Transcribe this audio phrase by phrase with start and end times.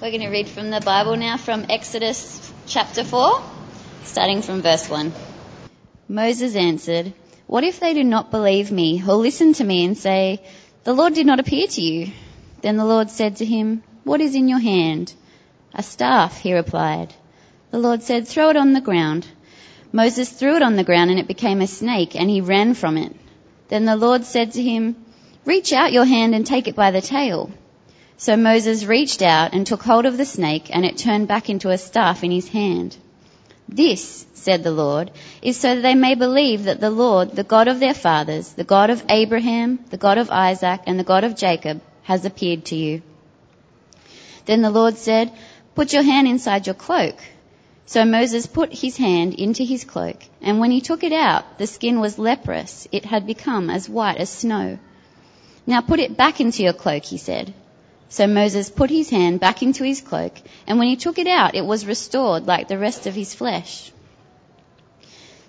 [0.00, 3.42] We're going to read from the Bible now from Exodus chapter 4,
[4.04, 5.12] starting from verse 1.
[6.08, 7.12] Moses answered,
[7.46, 10.40] What if they do not believe me or listen to me and say,
[10.84, 12.12] The Lord did not appear to you?
[12.62, 15.12] Then the Lord said to him, What is in your hand?
[15.74, 17.12] A staff, he replied.
[17.70, 19.26] The Lord said, Throw it on the ground.
[19.92, 22.96] Moses threw it on the ground and it became a snake and he ran from
[22.96, 23.14] it.
[23.68, 24.96] Then the Lord said to him,
[25.44, 27.50] Reach out your hand and take it by the tail.
[28.20, 31.70] So Moses reached out and took hold of the snake, and it turned back into
[31.70, 32.94] a staff in his hand.
[33.66, 37.66] This, said the Lord, is so that they may believe that the Lord, the God
[37.66, 41.34] of their fathers, the God of Abraham, the God of Isaac, and the God of
[41.34, 43.00] Jacob, has appeared to you.
[44.44, 45.32] Then the Lord said,
[45.74, 47.16] Put your hand inside your cloak.
[47.86, 51.66] So Moses put his hand into his cloak, and when he took it out, the
[51.66, 52.86] skin was leprous.
[52.92, 54.78] It had become as white as snow.
[55.66, 57.54] Now put it back into your cloak, he said.
[58.10, 60.32] So Moses put his hand back into his cloak,
[60.66, 63.92] and when he took it out, it was restored like the rest of his flesh.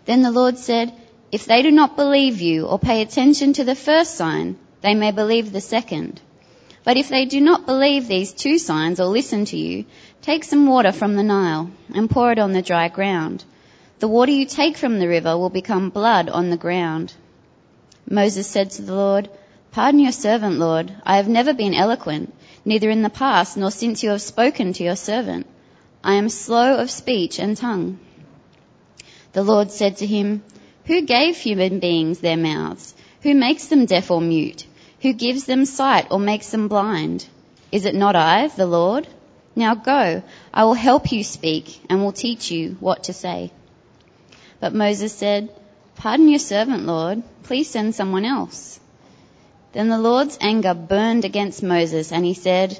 [0.05, 0.93] Then the Lord said,
[1.31, 5.11] If they do not believe you or pay attention to the first sign, they may
[5.11, 6.21] believe the second.
[6.83, 9.85] But if they do not believe these two signs or listen to you,
[10.21, 13.43] take some water from the Nile and pour it on the dry ground.
[13.97, 17.13] The water you take from the river will become blood on the ground.
[18.07, 19.29] Moses said to the Lord,
[19.71, 20.93] Pardon your servant, Lord.
[21.05, 22.33] I have never been eloquent
[22.65, 25.47] neither in the past nor since you have spoken to your servant.
[26.03, 27.99] I am slow of speech and tongue.
[29.33, 30.43] The Lord said to him,
[30.85, 32.93] Who gave human beings their mouths?
[33.21, 34.65] Who makes them deaf or mute?
[35.01, 37.25] Who gives them sight or makes them blind?
[37.71, 39.07] Is it not I, the Lord?
[39.55, 40.21] Now go,
[40.53, 43.51] I will help you speak and will teach you what to say.
[44.59, 45.49] But Moses said,
[45.95, 47.23] Pardon your servant, Lord.
[47.43, 48.79] Please send someone else.
[49.73, 52.77] Then the Lord's anger burned against Moses, and he said,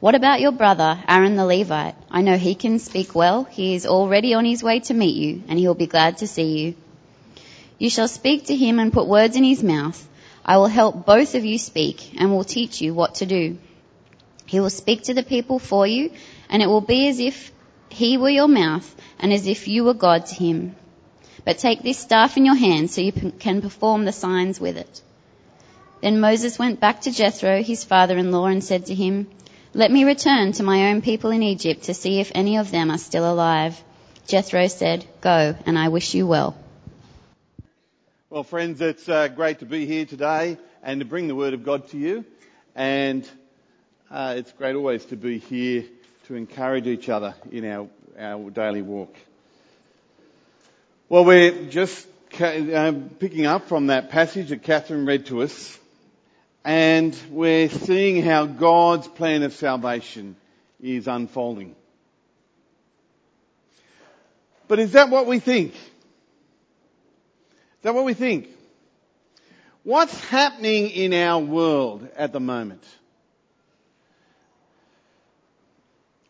[0.00, 1.94] What about your brother, Aaron the Levite?
[2.10, 3.44] I know he can speak well.
[3.44, 6.26] He is already on his way to meet you, and he will be glad to
[6.26, 6.74] see you.
[7.78, 10.04] You shall speak to him and put words in his mouth.
[10.44, 13.58] I will help both of you speak, and will teach you what to do.
[14.44, 16.10] He will speak to the people for you,
[16.50, 17.52] and it will be as if
[17.88, 20.74] he were your mouth, and as if you were God to him.
[21.44, 25.02] But take this staff in your hand so you can perform the signs with it.
[26.02, 29.28] Then Moses went back to Jethro, his father-in-law, and said to him,
[29.72, 32.90] Let me return to my own people in Egypt to see if any of them
[32.90, 33.80] are still alive.
[34.26, 36.56] Jethro said, Go, and I wish you well.
[38.30, 41.62] Well, friends, it's uh, great to be here today and to bring the Word of
[41.62, 42.24] God to you.
[42.74, 43.28] And
[44.10, 45.84] uh, it's great always to be here
[46.26, 47.86] to encourage each other in our,
[48.18, 49.14] our daily walk.
[51.08, 52.08] Well, we're just
[52.40, 55.78] uh, picking up from that passage that Catherine read to us
[56.64, 60.36] and we're seeing how God's plan of salvation
[60.80, 61.74] is unfolding.
[64.68, 65.74] But is that what we think?
[65.74, 65.80] Is
[67.82, 68.48] that what we think?
[69.82, 72.84] What's happening in our world at the moment?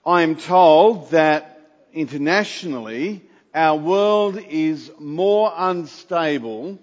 [0.05, 1.61] I am told that
[1.93, 3.23] internationally
[3.55, 6.79] our world is more unstable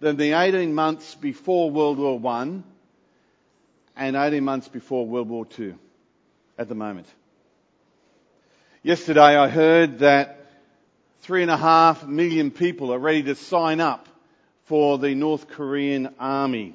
[0.00, 2.62] than the 18 months before World War I
[3.96, 5.74] and 18 months before World War II
[6.58, 7.06] at the moment.
[8.82, 10.50] Yesterday I heard that
[11.22, 14.08] three and a half million people are ready to sign up
[14.64, 16.74] for the North Korean army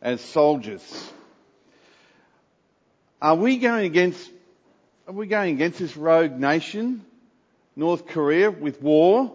[0.00, 1.12] as soldiers.
[3.20, 4.30] Are we going against,
[5.06, 7.04] are we going against this rogue nation,
[7.76, 9.32] North Korea, with war?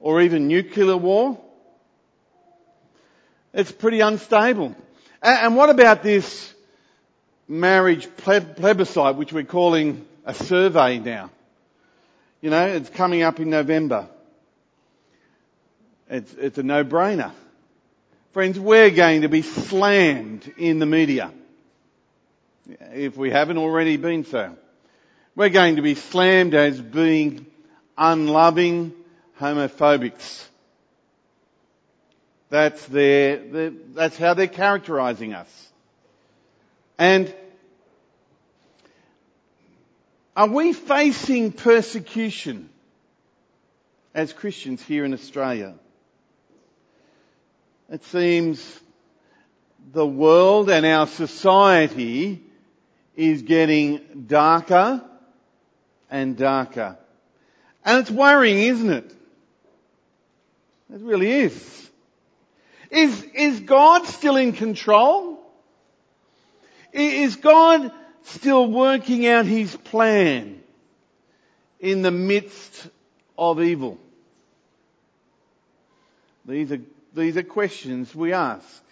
[0.00, 1.40] Or even nuclear war?
[3.52, 4.74] It's pretty unstable.
[5.22, 6.52] And what about this
[7.48, 11.30] marriage plebiscite, which we're calling a survey now?
[12.40, 14.08] You know, it's coming up in November.
[16.08, 17.32] It's, it's a no-brainer.
[18.32, 21.32] Friends, we're going to be slammed in the media.
[22.92, 24.54] If we haven't already been so.
[25.34, 27.46] We're going to be slammed as being
[27.96, 28.92] unloving
[29.40, 30.44] homophobics.
[32.50, 35.68] That's their, that's how they're characterizing us.
[36.98, 37.32] And
[40.34, 42.70] are we facing persecution
[44.14, 45.74] as Christians here in Australia?
[47.90, 48.80] It seems
[49.92, 52.42] the world and our society
[53.16, 55.02] is getting darker
[56.10, 56.96] and darker.
[57.84, 59.14] And it's worrying, isn't it?
[60.94, 61.87] It really is.
[62.90, 65.38] Is, is God still in control?
[66.92, 67.92] Is God
[68.24, 70.62] still working out his plan
[71.80, 72.88] in the midst
[73.36, 73.98] of evil?
[76.46, 76.80] These are,
[77.14, 78.82] these are questions we ask.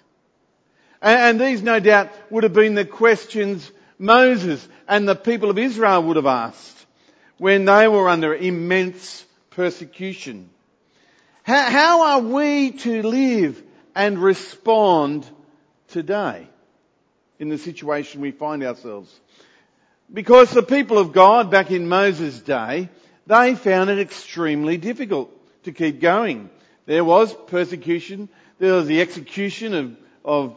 [1.01, 5.59] And, and these no doubt would have been the questions Moses and the people of
[5.59, 6.87] Israel would have asked
[7.39, 10.51] when they were under immense persecution.
[11.45, 13.63] How, how are we to live
[13.97, 15.27] and respond
[15.89, 16.47] today
[17.41, 19.13] in the situation we find ourselves?
[20.13, 22.91] Because the people of God back in Moses' day,
[23.27, 25.33] they found it extremely difficult
[25.65, 26.51] to keep going.
[26.85, 28.29] There was persecution.
[28.59, 30.57] There was the execution of, of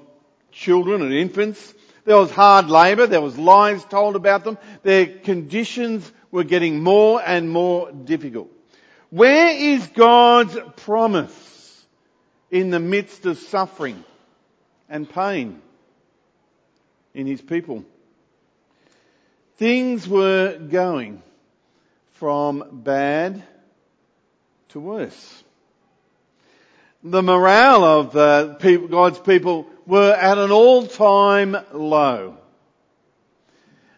[0.52, 1.74] children and infants.
[2.06, 3.08] There was hard labour.
[3.08, 4.58] There was lies told about them.
[4.84, 8.52] Their conditions were getting more and more difficult.
[9.10, 11.49] Where is God's promise
[12.52, 14.04] in the midst of suffering
[14.90, 15.62] and pain
[17.14, 17.84] in His people?
[19.58, 21.22] Things were going
[22.14, 23.44] from bad
[24.70, 25.44] to worse.
[27.04, 32.38] The morale of uh, the people, God's people were at an all-time low.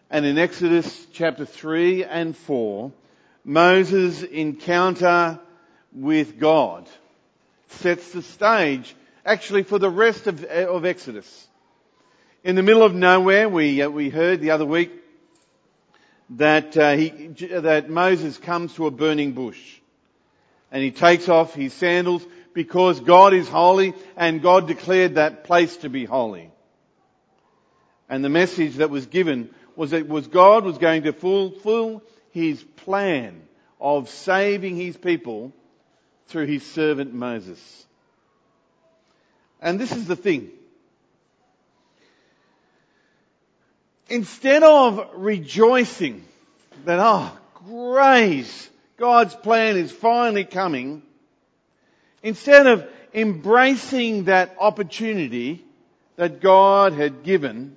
[0.08, 2.92] And in Exodus chapter 3 and 4,
[3.44, 5.40] Moses' encounter
[5.92, 6.88] with God
[7.74, 11.48] sets the stage actually for the rest of, of Exodus.
[12.44, 14.90] In the middle of nowhere, we, uh, we heard the other week
[16.30, 19.60] that, uh, he, that Moses comes to a burning bush
[20.70, 25.76] and he takes off his sandals because God is holy and God declared that place
[25.78, 26.50] to be holy.
[28.08, 32.62] And the message that was given was that was God was going to fulfill his
[32.62, 33.42] plan
[33.80, 35.52] of saving his people
[36.32, 37.86] through his servant Moses.
[39.60, 40.50] And this is the thing.
[44.08, 46.24] Instead of rejoicing
[46.86, 51.02] that, oh, grace, God's plan is finally coming,
[52.22, 55.62] instead of embracing that opportunity
[56.16, 57.76] that God had given,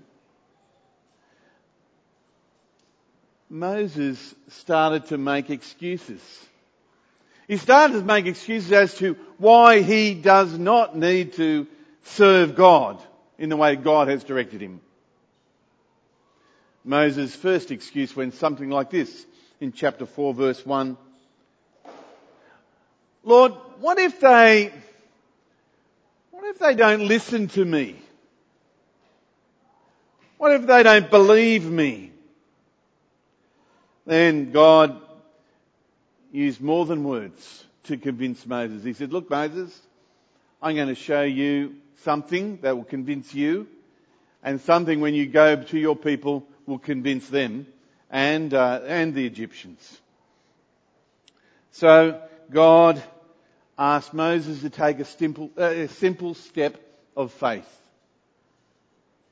[3.50, 6.22] Moses started to make excuses.
[7.48, 11.68] He started to make excuses as to why he does not need to
[12.04, 13.00] serve God
[13.38, 14.82] in the way God has directed him.
[16.84, 19.26] Moses' first excuse went something like this
[19.60, 20.98] in chapter 4 verse 1.
[23.24, 24.72] Lord, what if they,
[26.32, 27.96] what if they don't listen to me?
[30.38, 32.12] What if they don't believe me?
[34.06, 35.02] Then God
[36.36, 38.84] used more than words to convince Moses.
[38.84, 39.80] He said, look Moses,
[40.62, 43.68] I'm going to show you something that will convince you
[44.44, 47.68] and something when you go to your people will convince them
[48.10, 50.00] and, uh, and the Egyptians.
[51.72, 52.22] So
[52.52, 53.02] God
[53.78, 56.80] asked Moses to take a simple, uh, a simple step
[57.16, 57.68] of faith.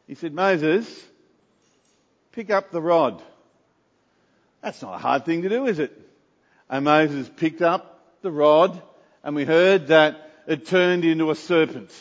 [0.07, 0.87] He said, Moses,
[2.31, 3.21] pick up the rod.
[4.61, 5.97] That's not a hard thing to do, is it?
[6.73, 8.81] And Moses picked up the rod
[9.23, 11.91] and we heard that it turned into a serpent.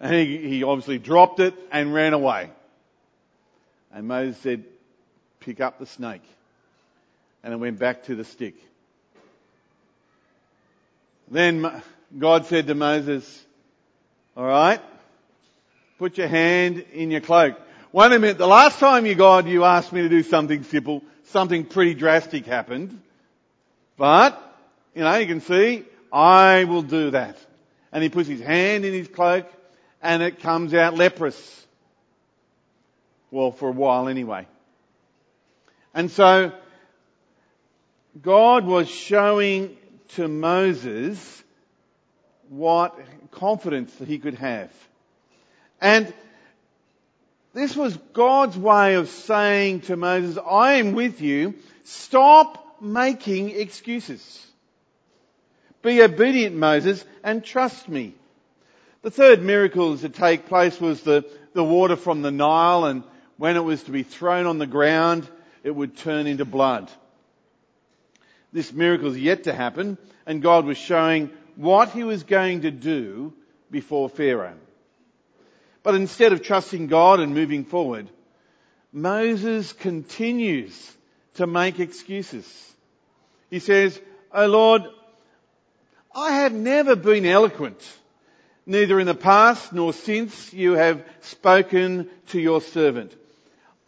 [0.00, 2.50] And he, he obviously dropped it and ran away.
[3.92, 4.64] And Moses said,
[5.38, 6.24] pick up the snake.
[7.44, 8.56] And it went back to the stick.
[11.30, 11.80] Then
[12.18, 13.44] God said to Moses,
[14.36, 14.80] alright,
[16.00, 17.60] put your hand in your cloak.
[17.92, 21.04] Wait a minute, the last time you God, you asked me to do something simple,
[21.26, 23.00] something pretty drastic happened.
[23.96, 24.40] But,
[24.94, 27.36] you know, you can see, I will do that.
[27.92, 29.46] And he puts his hand in his cloak
[30.02, 31.66] and it comes out leprous.
[33.30, 34.46] Well, for a while anyway.
[35.92, 36.52] And so,
[38.20, 39.76] God was showing
[40.10, 41.42] to Moses
[42.48, 42.98] what
[43.30, 44.70] confidence that he could have.
[45.80, 46.12] And
[47.52, 51.54] this was God's way of saying to Moses, I am with you.
[51.84, 54.46] Stop making excuses.
[55.82, 58.14] Be obedient, Moses, and trust me.
[59.02, 63.02] The third miracle to take place was the, the water from the Nile and
[63.36, 65.28] when it was to be thrown on the ground,
[65.62, 66.90] it would turn into blood.
[68.52, 72.70] This miracle is yet to happen and God was showing what he was going to
[72.70, 73.32] do
[73.70, 74.56] before Pharaoh.
[75.82, 78.08] But instead of trusting God and moving forward,
[78.92, 80.96] Moses continues
[81.34, 82.73] to make excuses.
[83.54, 84.00] He says,
[84.32, 84.82] Oh Lord,
[86.12, 87.80] I have never been eloquent,
[88.66, 93.14] neither in the past nor since you have spoken to your servant.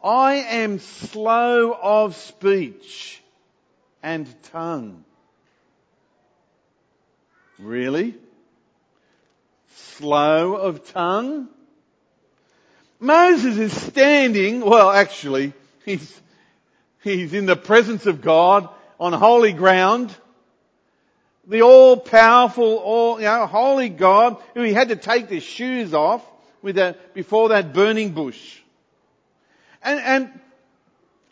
[0.04, 3.20] I am slow of speech
[4.04, 5.04] and tongue.
[7.58, 8.14] Really?
[9.74, 11.48] Slow of tongue?
[13.00, 15.54] Moses is standing, well actually,
[15.84, 16.20] he's,
[17.02, 20.14] he's in the presence of God on holy ground.
[21.46, 25.94] The all powerful, all, you know, holy God who he had to take his shoes
[25.94, 26.24] off
[26.60, 28.58] with that, before that burning bush.
[29.82, 30.40] And, and,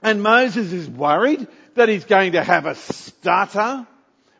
[0.02, 3.86] and Moses is worried that he's going to have a stutter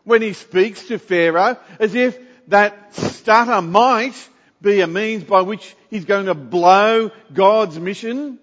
[0.05, 2.17] when he speaks to Pharaoh as if
[2.49, 4.15] that stutter might
[4.61, 8.39] be a means by which he's going to blow God's mission.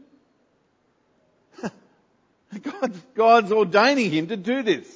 [2.61, 4.87] God's, God's ordaining him to do this.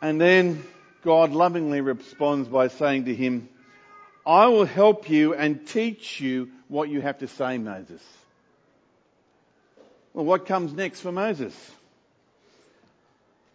[0.00, 0.62] And then
[1.02, 3.48] God lovingly responds by saying to him,
[4.26, 8.02] I will help you and teach you what you have to say, Moses.
[10.12, 11.54] Well, what comes next for Moses?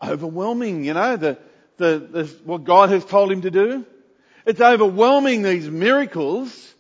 [0.02, 1.38] Overwhelming, you know, the,
[1.78, 3.86] the, the, what God has told him to do.
[4.46, 6.74] It's overwhelming these miracles.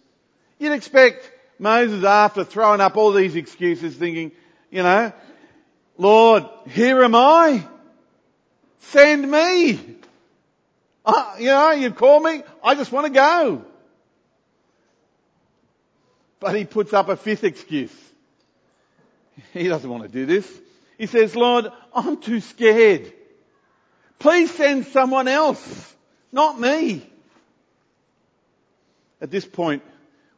[0.59, 1.29] You'd expect
[1.59, 4.31] Moses after throwing up all these excuses thinking,
[4.69, 5.13] you know,
[5.97, 7.63] Lord, here am I.
[8.79, 9.79] Send me.
[11.05, 12.43] Uh, you know, you call me.
[12.63, 13.65] I just want to go.
[16.39, 17.93] But he puts up a fifth excuse.
[19.53, 20.49] He doesn't want to do this.
[20.97, 23.11] He says, Lord, I'm too scared.
[24.19, 25.93] Please send someone else,
[26.31, 27.05] not me.
[29.19, 29.83] At this point,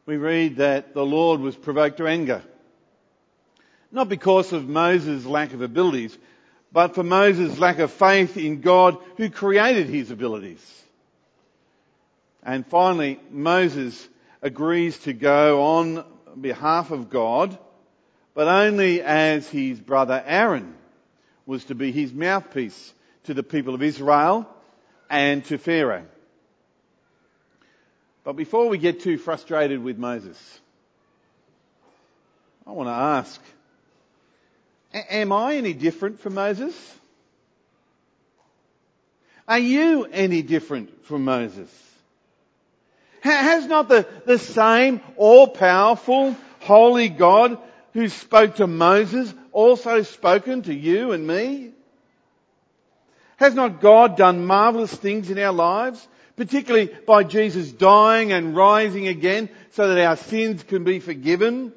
[0.06, 2.42] we read that the Lord was provoked to anger.
[3.90, 6.16] Not because of Moses' lack of abilities,
[6.72, 10.64] but for Moses' lack of faith in God who created his abilities.
[12.42, 14.08] And finally, Moses
[14.42, 16.04] agrees to go on
[16.40, 17.58] behalf of God,
[18.34, 20.74] but only as his brother Aaron
[21.46, 22.94] was to be his mouthpiece
[23.24, 24.48] to the people of Israel
[25.10, 26.04] and to Pharaoh.
[28.26, 30.36] But before we get too frustrated with Moses,
[32.66, 33.40] I want to ask,
[34.92, 36.74] Am I any different from Moses?
[39.46, 41.70] Are you any different from Moses?
[43.20, 47.58] Has not the, the same all-powerful, holy God
[47.92, 51.70] who spoke to Moses also spoken to you and me?
[53.36, 56.04] Has not God done marvelous things in our lives?
[56.36, 61.72] Particularly by Jesus dying and rising again so that our sins can be forgiven?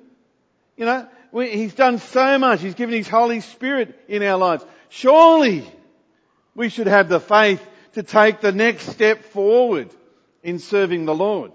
[0.76, 2.62] You know, we, He's done so much.
[2.62, 4.66] He's given His Holy Spirit in our lives.
[4.90, 5.66] Surely
[6.56, 9.90] we should have the faith to take the next step forward
[10.44, 11.52] in serving the Lord.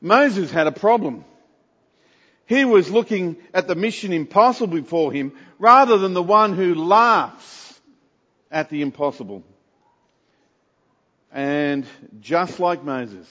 [0.00, 1.24] Moses had a problem.
[2.46, 7.78] He was looking at the mission impossible before him rather than the one who laughs
[8.50, 9.42] at the impossible.
[11.32, 11.86] And
[12.20, 13.26] just like Moses,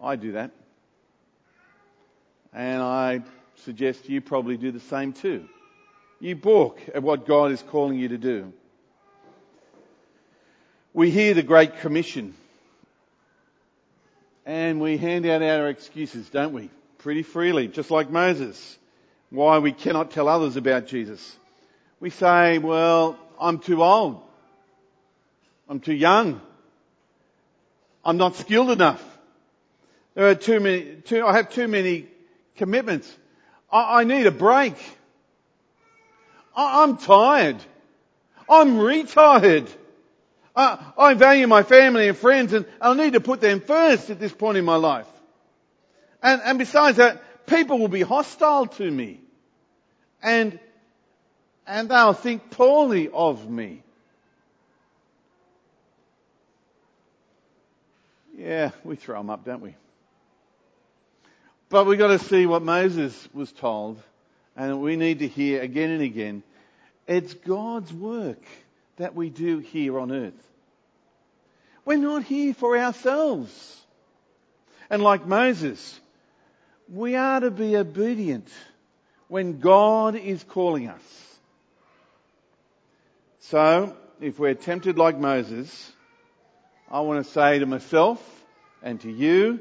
[0.00, 0.52] I do that.
[2.52, 3.22] And I
[3.64, 5.48] suggest you probably do the same too.
[6.20, 8.52] You balk at what God is calling you to do.
[10.92, 12.34] We hear the Great Commission
[14.46, 16.70] and we hand out our excuses, don't we?
[16.98, 18.78] Pretty freely, just like Moses.
[19.30, 21.36] Why we cannot tell others about Jesus.
[22.00, 24.22] We say, well, I'm too old.
[25.68, 26.40] I'm too young.
[28.04, 29.04] I'm not skilled enough.
[30.14, 32.06] There are too many, too, I have too many
[32.56, 33.14] commitments.
[33.70, 34.74] I, I need a break.
[36.56, 37.56] I, I'm tired.
[38.48, 39.68] I'm retired.
[40.56, 44.18] I, I value my family and friends and I need to put them first at
[44.18, 45.06] this point in my life.
[46.22, 49.20] And, and besides that, people will be hostile to me.
[50.22, 50.58] And,
[51.66, 53.82] and they'll think poorly of me.
[58.38, 59.74] Yeah, we throw them up, don't we?
[61.70, 64.00] But we've got to see what Moses was told,
[64.56, 66.44] and we need to hear again and again.
[67.08, 68.40] It's God's work
[68.96, 70.40] that we do here on earth.
[71.84, 73.76] We're not here for ourselves.
[74.88, 75.98] And like Moses,
[76.88, 78.48] we are to be obedient
[79.26, 81.02] when God is calling us.
[83.40, 85.92] So, if we're tempted like Moses,
[86.90, 88.22] I want to say to myself
[88.82, 89.60] and to you,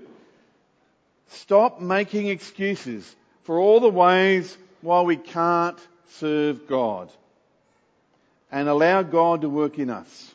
[1.29, 5.77] Stop making excuses for all the ways why we can't
[6.11, 7.09] serve God
[8.49, 10.33] and allow God to work in us.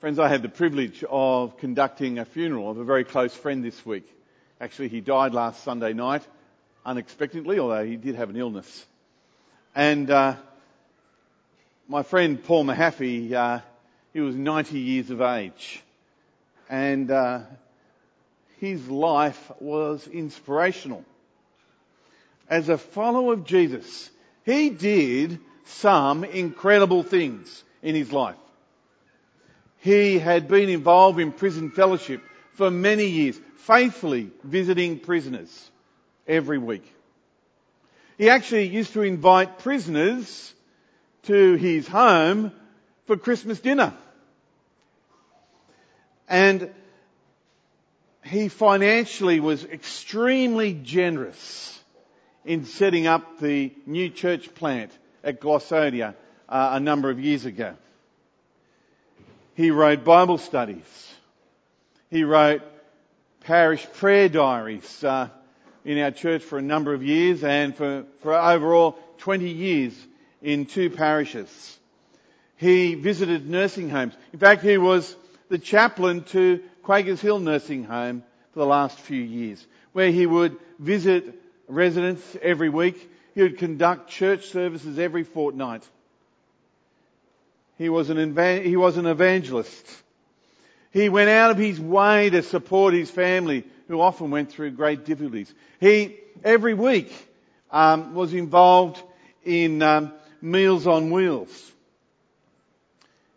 [0.00, 3.86] Friends, I had the privilege of conducting a funeral of a very close friend this
[3.86, 4.06] week.
[4.60, 6.22] Actually, he died last Sunday night
[6.84, 8.84] unexpectedly, although he did have an illness.
[9.74, 10.36] And uh,
[11.88, 13.60] my friend Paul Mahaffey, uh,
[14.12, 15.82] he was 90 years of age,
[16.68, 17.40] and uh,
[18.58, 21.04] his life was inspirational.
[22.48, 24.10] As a follower of Jesus,
[24.44, 28.36] he did some incredible things in his life.
[29.78, 32.22] He had been involved in prison fellowship
[32.54, 35.70] for many years, faithfully visiting prisoners
[36.28, 36.84] every week.
[38.18, 40.54] He actually used to invite prisoners
[41.24, 42.52] to his home
[43.06, 43.94] for Christmas dinner.
[46.32, 46.70] And
[48.24, 51.78] he financially was extremely generous
[52.42, 56.14] in setting up the new church plant at Glossodia
[56.48, 57.74] uh, a number of years ago.
[59.56, 61.12] He wrote Bible studies.
[62.08, 62.62] He wrote
[63.40, 65.28] parish prayer diaries uh,
[65.84, 69.92] in our church for a number of years and for, for overall 20 years
[70.40, 71.78] in two parishes.
[72.56, 74.14] He visited nursing homes.
[74.32, 75.14] In fact, he was
[75.52, 80.56] the chaplain to Quakers Hill Nursing Home for the last few years, where he would
[80.78, 81.34] visit
[81.68, 83.10] residents every week.
[83.34, 85.86] He would conduct church services every fortnight.
[87.76, 89.86] He was an, he was an evangelist.
[90.90, 95.04] He went out of his way to support his family, who often went through great
[95.04, 95.52] difficulties.
[95.80, 97.12] He, every week,
[97.70, 99.02] um, was involved
[99.44, 101.72] in um, Meals on Wheels.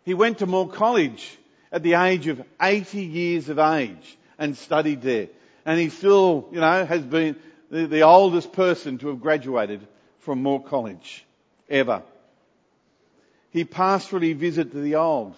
[0.06, 1.36] He went to Moore College
[1.72, 5.28] at the age of 80 years of age and studied there.
[5.64, 7.36] And he still, you know, has been
[7.70, 9.86] the, the oldest person to have graduated
[10.20, 11.24] from Moore College
[11.68, 12.02] ever.
[13.50, 15.34] He pastorally visited the old,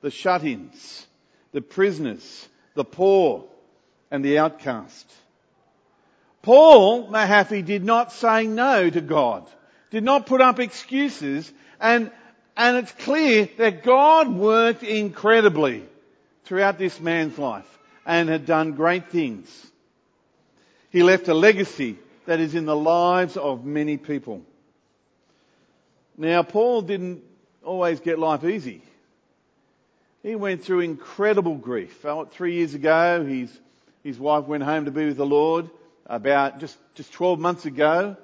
[0.00, 1.06] the shut-ins,
[1.52, 3.44] the prisoners, the poor,
[4.10, 5.10] and the outcast.
[6.42, 9.48] Paul Mahaffey did not say no to God,
[9.90, 12.10] did not put up excuses, and,
[12.56, 15.84] and it's clear that God worked incredibly
[16.44, 17.66] throughout this man's life
[18.04, 19.48] and had done great things.
[20.90, 24.42] He left a legacy that is in the lives of many people.
[26.16, 27.22] Now, Paul didn't
[27.64, 28.82] always get life easy.
[30.22, 32.04] He went through incredible grief.
[32.30, 33.50] Three years ago, his,
[34.04, 35.70] his wife went home to be with the Lord.
[36.06, 38.16] About just, just 12 months ago,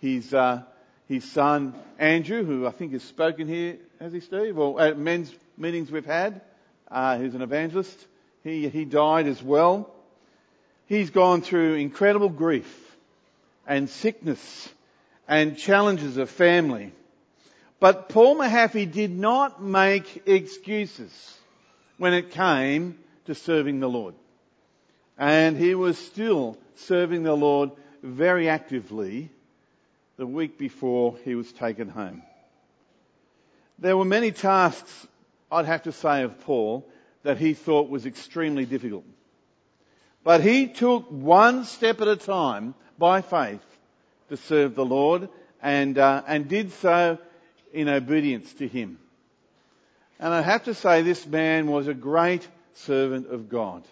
[0.00, 0.62] his, uh,
[1.08, 4.58] his son Andrew, who I think has spoken here, has he, Steve?
[4.58, 6.42] Or at men's meetings we've had,
[6.90, 8.06] uh, who's an evangelist,
[8.44, 9.90] he, he died as well.
[10.86, 12.96] He's gone through incredible grief
[13.66, 14.68] and sickness
[15.26, 16.92] and challenges of family.
[17.80, 21.10] But Paul Mahaffey did not make excuses
[21.96, 24.14] when it came to serving the Lord.
[25.16, 27.70] And he was still serving the Lord
[28.02, 29.30] very actively
[30.18, 32.22] the week before he was taken home.
[33.78, 35.06] There were many tasks,
[35.50, 36.86] I'd have to say, of Paul
[37.22, 39.04] that he thought was extremely difficult.
[40.24, 43.64] But he took one step at a time by faith
[44.28, 45.28] to serve the Lord
[45.62, 47.18] and, uh, and did so
[47.72, 48.98] in obedience to him.
[50.18, 53.84] And I have to say this man was a great servant of God.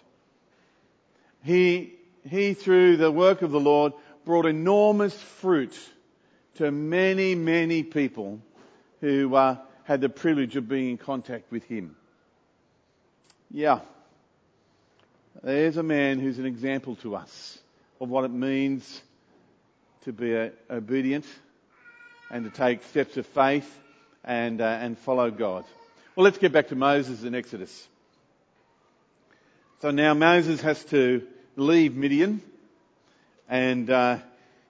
[1.41, 1.93] He,
[2.29, 3.93] he through the work of the Lord
[4.25, 5.77] brought enormous fruit
[6.57, 8.39] to many, many people
[9.01, 11.95] who uh, had the privilege of being in contact with him.
[13.51, 13.79] Yeah.
[15.43, 17.59] There's a man who's an example to us
[18.01, 19.01] of what it means
[20.03, 21.25] to be obedient
[22.29, 23.69] and to take steps of faith
[24.23, 25.63] and, uh, and follow God.
[26.15, 27.87] Well, let's get back to Moses in Exodus.
[29.81, 32.41] So now Moses has to leave Midian
[33.47, 34.17] and uh,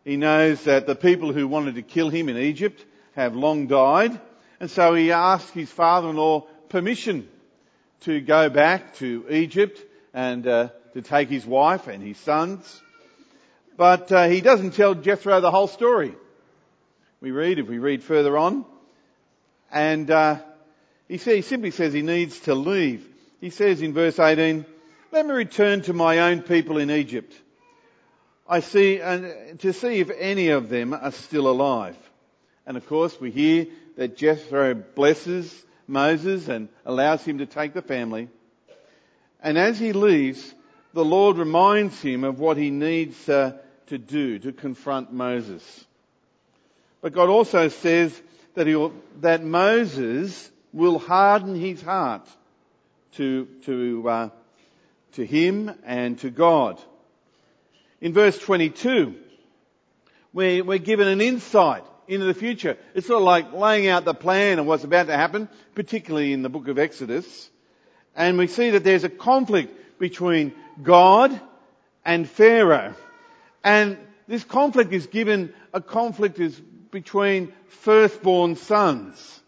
[0.07, 2.83] he knows that the people who wanted to kill him in Egypt
[3.15, 4.19] have long died
[4.59, 7.27] and so he asks his father-in-law permission
[8.01, 9.79] to go back to Egypt
[10.13, 12.81] and uh, to take his wife and his sons.
[13.75, 16.15] But uh, he doesn't tell Jethro the whole story
[17.21, 18.65] we read, if we read further on.
[19.71, 20.39] And uh,
[21.07, 23.07] he, he simply says he needs to leave.
[23.39, 24.65] He says in verse 18,
[25.11, 27.33] let me return to my own people in Egypt.
[28.49, 31.97] I see, and to see if any of them are still alive.
[32.65, 35.53] And of course we hear that Jethro blesses
[35.87, 38.29] Moses and allows him to take the family.
[39.41, 40.53] And as he leaves,
[40.93, 43.57] the Lord reminds him of what he needs uh,
[43.87, 45.85] to do to confront Moses.
[47.01, 48.19] But God also says
[48.55, 48.89] that, he
[49.21, 52.27] that Moses will harden his heart
[53.13, 54.29] to, to, uh,
[55.13, 56.79] to him and to God.
[57.99, 59.15] In verse 22,
[60.33, 62.77] we, we're given an insight into the future.
[62.93, 66.41] It's sort of like laying out the plan of what's about to happen, particularly in
[66.41, 67.49] the book of Exodus.
[68.15, 71.39] And we see that there's a conflict between God
[72.05, 72.93] and Pharaoh.
[73.63, 76.59] And this conflict is given, a conflict is
[76.91, 79.41] between firstborn sons.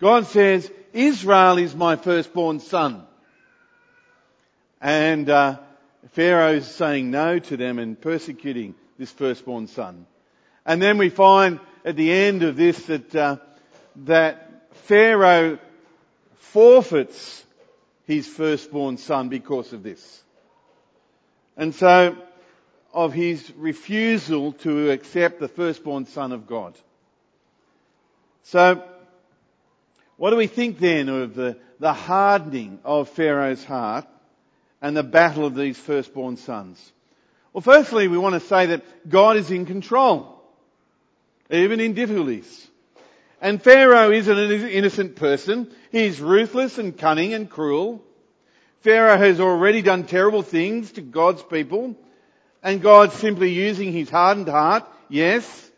[0.00, 3.02] God says, Israel is my firstborn son.
[4.80, 5.58] And uh,
[6.12, 10.06] Pharaoh's saying no to them and persecuting this firstborn son.
[10.66, 13.36] And then we find at the end of this that, uh,
[13.96, 15.58] that Pharaoh
[16.36, 17.44] forfeits
[18.06, 20.22] his firstborn son because of this.
[21.56, 22.16] And so,
[22.92, 26.78] of his refusal to accept the firstborn son of God.
[28.44, 28.84] So,
[30.16, 34.06] what do we think then of the, the hardening of Pharaoh's heart
[34.84, 36.92] and the battle of these firstborn sons?
[37.54, 40.44] Well, firstly, we want to say that God is in control,
[41.50, 42.68] even in difficulties.
[43.40, 45.74] And Pharaoh isn't an innocent person.
[45.90, 48.04] He's ruthless and cunning and cruel.
[48.82, 51.96] Pharaoh has already done terrible things to God's people.
[52.62, 55.70] And God's simply using his hardened heart, yes,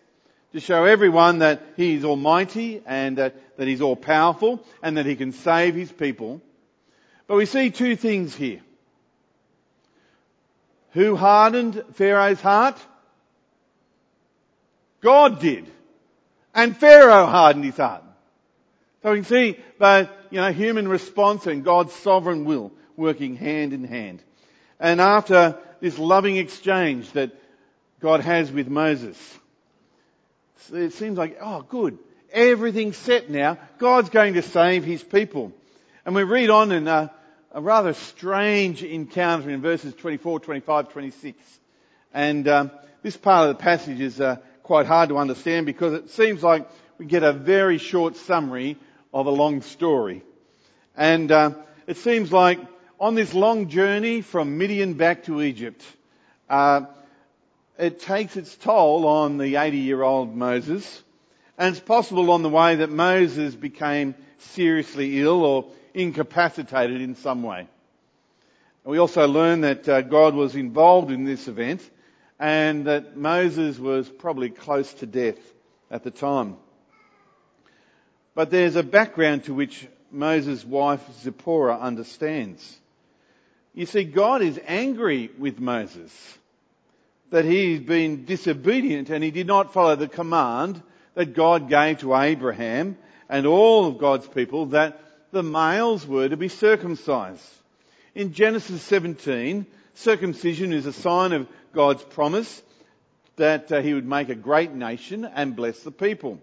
[0.53, 5.07] to show everyone that he is almighty and that, that he's all powerful and that
[5.07, 6.41] he can save his people.
[7.29, 8.63] But we see two things here.
[10.97, 12.79] Who hardened Pharaoh's heart?
[15.03, 15.71] God did.
[16.55, 18.03] And Pharaoh hardened his heart.
[19.03, 23.75] So we can see both, you know, human response and God's sovereign will working hand
[23.75, 24.23] in hand.
[24.81, 27.31] And after this loving exchange that
[28.01, 29.19] God has with Moses,
[30.73, 31.99] it seems like, oh good,
[32.33, 33.59] everything's set now.
[33.77, 35.53] God's going to save his people.
[36.07, 37.13] And we read on in a,
[37.57, 41.39] a rather strange encounter in verses 24, 25, 26.
[42.13, 42.71] And um,
[43.03, 46.69] this part of the passage is uh, quite hard to understand because it seems like
[46.99, 48.77] we get a very short summary
[49.15, 50.23] of a long story.
[50.99, 51.55] And uh,
[51.87, 52.61] it seems like
[53.01, 55.83] on this long journey from Midian back to Egypt,
[56.51, 56.83] uh,
[57.79, 61.03] it takes its toll on the 80 year old Moses.
[61.57, 67.43] And it's possible on the way that Moses became seriously ill or incapacitated in some
[67.43, 67.67] way.
[68.85, 71.81] We also learn that uh, God was involved in this event
[72.39, 75.39] and that Moses was probably close to death
[75.91, 76.59] at the time.
[78.35, 82.79] But there's a background to which Moses' wife Zipporah understands.
[83.75, 86.13] You see, God is angry with Moses
[87.31, 90.83] that he's been disobedient and he did not follow the command
[91.15, 95.01] that God gave to Abraham and all of God's people that
[95.33, 97.43] the males were to be circumcised.
[98.15, 102.63] In Genesis 17, circumcision is a sign of God's promise
[103.37, 106.39] that uh, he would make a great nation and bless the people.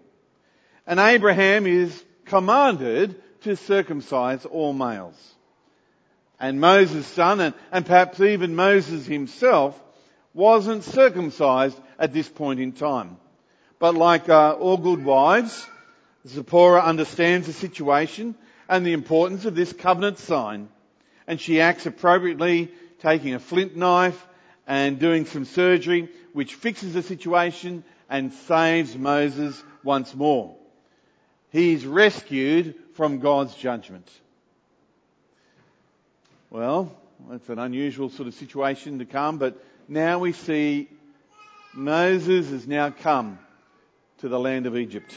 [0.86, 5.34] And Abraham is commanded to circumcise all males.
[6.38, 9.78] And Moses' son, and, and perhaps even Moses himself,
[10.32, 13.16] wasn't circumcised at this point in time.
[13.78, 15.66] But like uh, all good wives,
[16.26, 18.34] Zipporah understands the situation
[18.68, 20.68] and the importance of this covenant sign.
[21.26, 24.26] And she acts appropriately, taking a flint knife
[24.66, 30.56] and doing some surgery, which fixes the situation and saves Moses once more.
[31.50, 34.10] He is rescued from God's judgment.
[36.50, 36.96] Well,
[37.28, 40.88] that's an unusual sort of situation to come, but now we see
[41.72, 43.38] Moses has now come
[44.18, 45.14] to the land of Egypt.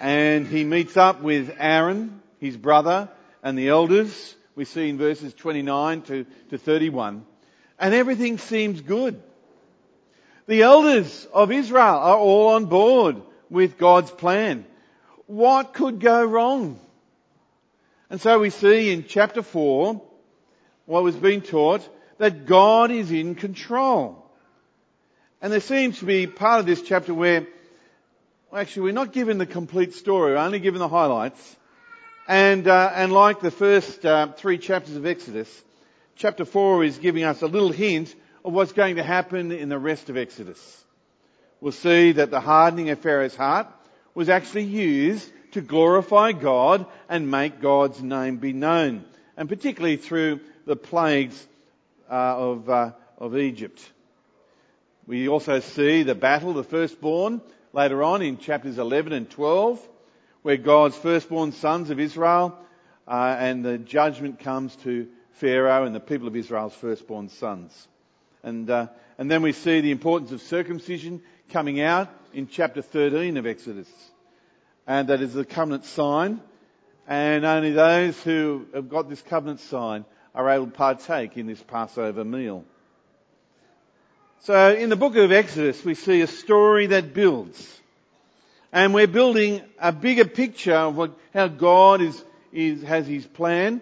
[0.00, 3.08] And he meets up with Aaron, his brother,
[3.42, 4.36] and the elders.
[4.54, 7.24] We see in verses 29 to, to 31.
[7.78, 9.20] And everything seems good.
[10.46, 14.64] The elders of Israel are all on board with God's plan.
[15.26, 16.80] What could go wrong?
[18.10, 20.02] And so we see in chapter 4
[20.86, 24.24] what was being taught that God is in control.
[25.40, 27.46] And there seems to be part of this chapter where,
[28.50, 30.32] well, actually, we're not given the complete story.
[30.32, 31.56] We're only given the highlights.
[32.26, 35.62] And, uh, and like the first uh, three chapters of Exodus,
[36.16, 39.78] chapter four is giving us a little hint of what's going to happen in the
[39.78, 40.84] rest of Exodus.
[41.60, 43.66] We'll see that the hardening of Pharaoh's heart
[44.14, 49.04] was actually used to glorify God and make God's name be known.
[49.36, 51.46] And particularly through the plagues
[52.10, 53.82] uh, of, uh, of Egypt.
[55.06, 59.80] We also see the battle the firstborn later on in chapters 11 and 12,
[60.42, 62.58] where God's firstborn sons of Israel
[63.06, 67.88] uh, and the judgment comes to Pharaoh and the people of Israel's firstborn sons.
[68.42, 73.36] And, uh, and then we see the importance of circumcision coming out in chapter 13
[73.36, 73.88] of Exodus.
[74.86, 76.40] And that is the covenant sign.
[77.06, 80.04] And only those who have got this covenant sign
[80.34, 82.64] are able to partake in this Passover meal.
[84.42, 87.80] So in the book of Exodus, we see a story that builds.
[88.72, 93.80] And we're building a bigger picture of what, how God is, is, has his plan.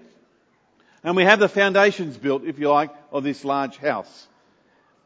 [1.04, 4.26] And we have the foundations built, if you like, of this large house.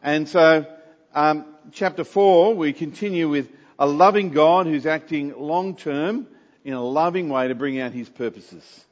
[0.03, 0.67] And so,
[1.15, 6.27] um, chapter four, we continue with a loving God who's acting long term
[6.65, 8.85] in a loving way to bring out his purposes.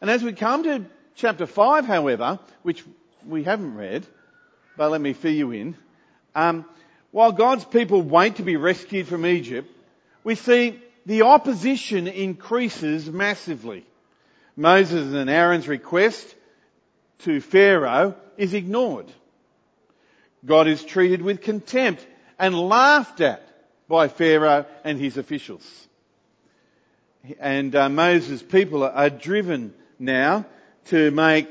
[0.00, 2.84] And as we come to chapter five, however, which
[3.26, 4.06] we haven't read,
[4.78, 5.76] but let me fill you in.
[6.36, 6.64] Um,
[7.10, 9.68] while God's people wait to be rescued from Egypt,
[10.22, 13.84] we see the opposition increases massively.
[14.56, 16.34] Moses and Aaron's request
[17.20, 19.06] to Pharaoh is ignored.
[20.46, 22.06] God is treated with contempt
[22.38, 23.42] and laughed at
[23.88, 25.88] by Pharaoh and his officials.
[27.40, 30.46] And uh, Moses' people are driven now
[30.86, 31.48] to make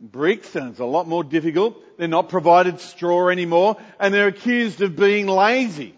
[0.00, 1.82] bricks and it's a lot more difficult.
[1.98, 5.94] They're not provided straw anymore and they're accused of being lazy.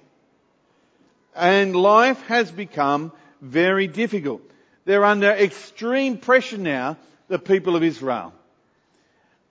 [1.35, 4.43] And life has become very difficult.
[4.85, 6.97] They're under extreme pressure now,
[7.29, 8.33] the people of Israel.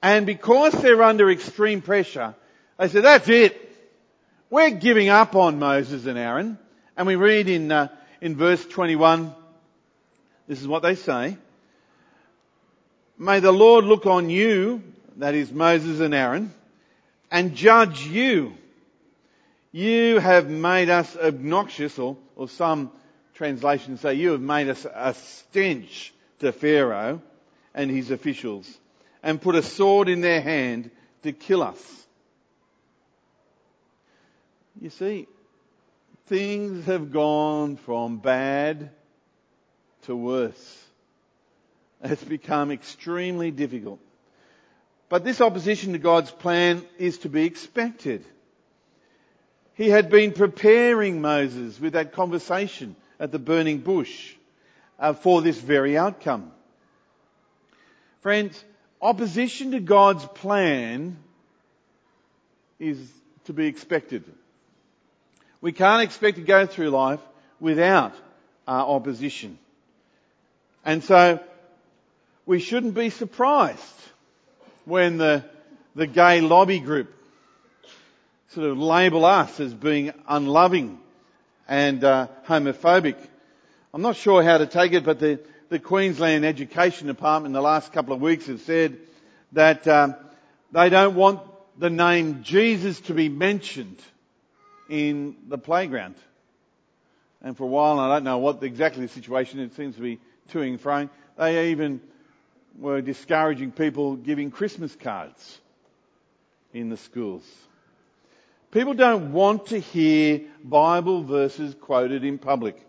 [0.02, 2.36] And because they're under extreme pressure,
[2.78, 3.64] they said, that's it.
[4.50, 6.58] We're giving up on Moses and Aaron.
[6.96, 7.90] And we read in, uh,
[8.22, 9.34] in verse 21,
[10.48, 11.38] this is what they say.
[13.18, 14.84] May the Lord look on you,
[15.18, 16.54] that is Moses and Aaron,
[17.32, 18.54] and judge you.
[19.72, 22.92] You have made us obnoxious, or, or some
[23.34, 27.22] translations say you have made us a stench to Pharaoh
[27.74, 28.68] and his officials,
[29.24, 30.92] and put a sword in their hand
[31.24, 32.06] to kill us.
[34.80, 35.28] You see,
[36.28, 38.92] things have gone from bad
[40.04, 40.87] to worse.
[42.04, 44.00] It's become extremely difficult.
[45.10, 48.26] But this opposition to God's plan is to be expected.
[49.76, 54.34] He had been preparing Moses with that conversation at the burning bush
[55.00, 56.52] uh, for this very outcome.
[58.22, 58.64] Friends,
[59.02, 61.18] opposition to God's plan
[62.80, 63.00] is
[63.46, 64.24] to be expected.
[65.62, 67.22] We can't expect to go through life
[67.60, 68.14] without
[68.68, 69.58] uh, opposition.
[70.84, 71.40] And so
[72.48, 73.82] we shouldn't be surprised
[74.86, 75.44] when the,
[75.96, 77.14] the gay lobby group
[78.54, 80.98] sort of label us as being unloving
[81.68, 83.18] and uh, homophobic.
[83.94, 87.62] I'm not sure how to take it, but the, the Queensland Education Department in the
[87.62, 88.98] last couple of weeks have said
[89.52, 90.16] that um,
[90.72, 91.42] they don't want
[91.78, 94.00] the name Jesus to be mentioned
[94.90, 96.16] in the playground.
[97.42, 100.20] And for a while, I don't know what exactly the situation, it seems to be
[100.50, 101.10] toing and froing.
[101.38, 102.00] They even
[102.78, 105.60] were discouraging people giving Christmas cards
[106.74, 107.44] in the schools.
[108.72, 112.80] People don't want to hear Bible verses quoted in public.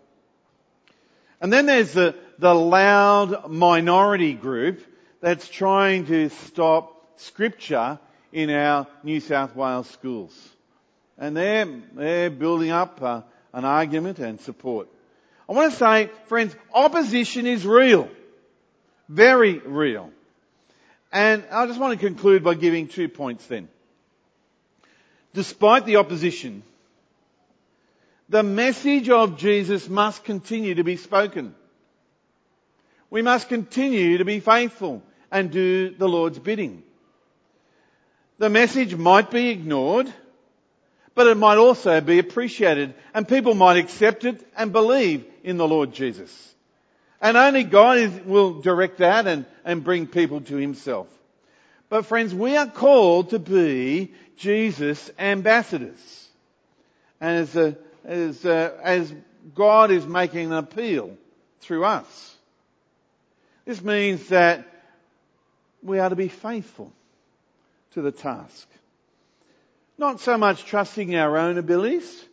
[1.41, 4.81] And then there's the, the loud minority group
[5.21, 7.99] that's trying to stop scripture
[8.31, 10.37] in our New South Wales schools.
[11.17, 13.21] And they're, they're building up uh,
[13.53, 14.87] an argument and support.
[15.47, 18.09] I want to say, friends, opposition is real.
[19.09, 20.11] Very real.
[21.11, 23.67] And I just want to conclude by giving two points then.
[25.33, 26.61] Despite the opposition,
[28.29, 31.55] the message of Jesus must continue to be spoken.
[33.09, 36.83] We must continue to be faithful and do the Lord's bidding.
[38.37, 40.13] The message might be ignored,
[41.15, 45.67] but it might also be appreciated and people might accept it and believe in the
[45.67, 46.55] Lord Jesus.
[47.21, 51.07] And only God will direct that and, and bring people to Himself.
[51.89, 56.27] But friends, we are called to be Jesus ambassadors.
[57.19, 59.13] And as, a, as, a, as
[59.55, 61.17] God is making an appeal
[61.61, 62.35] through us.
[63.65, 64.65] This means that
[65.83, 66.91] we are to be faithful
[67.91, 68.67] to the task.
[69.97, 72.25] Not so much trusting our own abilities,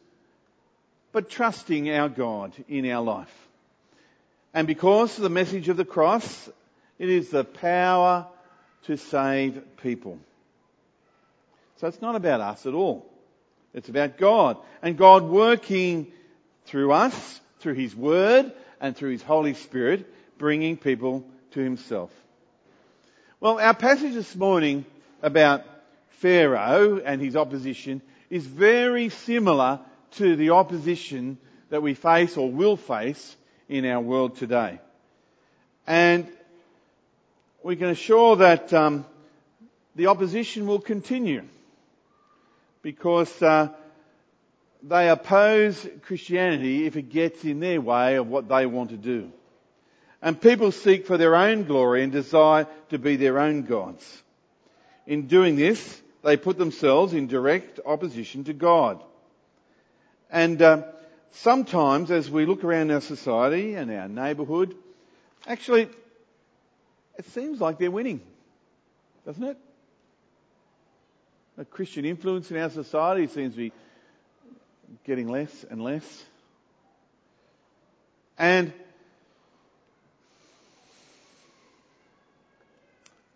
[1.13, 3.46] but trusting our God in our life.
[4.57, 6.49] And because of the message of the cross,
[6.99, 8.27] it is the power
[8.85, 10.19] to save people.
[11.77, 13.07] So it's not about us at all.
[13.75, 14.57] It's about God.
[14.81, 16.11] And God working
[16.65, 22.11] through us, through His Word, and through His Holy Spirit, bringing people to himself.
[23.41, 24.87] Well, our passage this morning
[25.21, 25.65] about
[26.21, 29.81] Pharaoh and his opposition is very similar
[30.13, 31.37] to the opposition
[31.69, 33.37] that we face or will face
[33.69, 34.81] in our world today.
[35.87, 36.27] And
[37.63, 39.05] we can assure that um,
[39.95, 41.45] the opposition will continue
[42.83, 43.69] because uh,
[44.83, 49.33] they oppose Christianity if it gets in their way of what they want to do.
[50.23, 54.23] And people seek for their own glory and desire to be their own gods.
[55.07, 59.03] In doing this, they put themselves in direct opposition to God.
[60.31, 60.83] And uh,
[61.37, 64.75] sometimes, as we look around our society and our neighbourhood,
[65.47, 65.89] actually,
[67.19, 68.21] it seems like they're winning,
[69.25, 69.59] doesn't it?
[71.57, 73.73] The Christian influence in our society seems to be
[75.05, 76.25] getting less and less.
[78.39, 78.73] And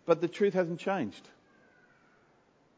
[0.05, 1.27] but the truth hasn't changed.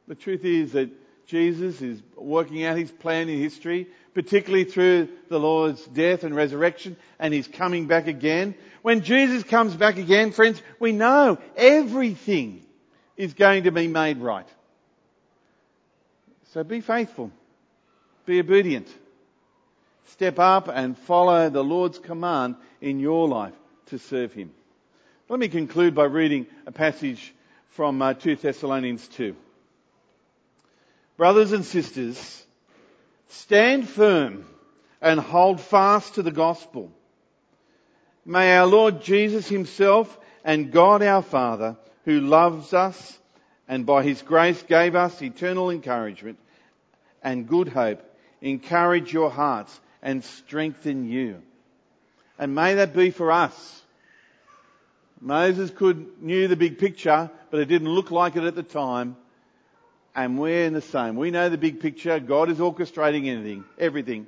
[0.07, 0.89] The truth is that
[1.25, 6.97] Jesus is working out his plan in history, particularly through the Lord's death and resurrection,
[7.19, 8.55] and he's coming back again.
[8.81, 12.63] When Jesus comes back again, friends, we know everything
[13.15, 14.47] is going to be made right.
[16.53, 17.31] So be faithful.
[18.25, 18.88] Be obedient.
[20.07, 23.53] Step up and follow the Lord's command in your life
[23.88, 24.51] to serve Him.
[25.29, 27.33] Let me conclude by reading a passage
[27.69, 29.36] from uh, 2 Thessalonians 2.
[31.17, 32.43] Brothers and sisters,
[33.28, 34.45] stand firm
[35.02, 36.91] and hold fast to the gospel.
[38.26, 43.19] May our Lord Jesus himself and God our Father, who loves us
[43.67, 46.39] and by his grace gave us eternal encouragement
[47.21, 48.02] and good hope,
[48.41, 51.41] encourage your hearts and strengthen you.
[52.38, 53.82] And may that be for us.
[55.21, 59.15] Moses could knew the big picture, but it didn't look like it at the time.
[60.15, 61.15] And we're in the same.
[61.15, 62.19] We know the big picture.
[62.19, 64.28] God is orchestrating anything, everything,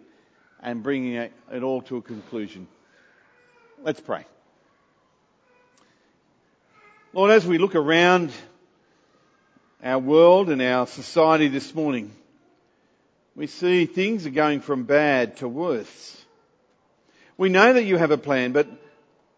[0.61, 2.67] and bringing it, it all to a conclusion.
[3.83, 4.25] Let's pray.
[7.13, 8.31] Lord, as we look around
[9.83, 12.11] our world and our society this morning,
[13.35, 16.25] we see things are going from bad to worse.
[17.37, 18.67] We know that you have a plan, but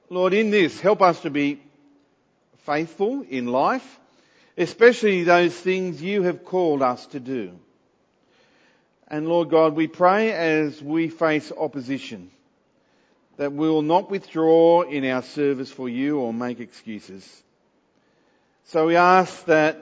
[0.09, 1.59] Lord, in this, help us to be
[2.59, 3.99] faithful in life,
[4.57, 7.57] especially those things you have called us to do.
[9.07, 12.31] And Lord God, we pray as we face opposition
[13.37, 17.43] that we will not withdraw in our service for you or make excuses.
[18.65, 19.79] So we ask that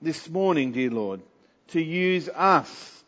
[0.00, 1.20] this morning, dear Lord,
[1.68, 3.04] to use us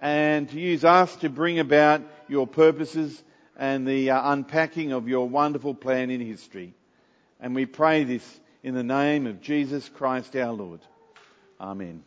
[0.00, 3.22] and to use us to bring about your purposes
[3.56, 6.74] and the uh, unpacking of your wonderful plan in history.
[7.40, 10.80] And we pray this in the name of Jesus Christ our Lord.
[11.60, 12.04] Amen.